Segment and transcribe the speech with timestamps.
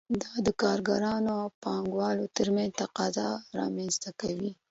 [0.21, 4.51] دا د کارګرانو او پانګوالو ترمنځ تضاد رامنځته کوي